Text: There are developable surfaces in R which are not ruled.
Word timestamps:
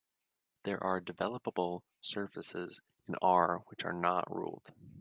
There 0.63 0.83
are 0.83 0.99
developable 0.99 1.81
surfaces 2.01 2.81
in 3.07 3.17
R 3.21 3.59
which 3.67 3.85
are 3.85 3.93
not 3.93 4.25
ruled. 4.35 4.73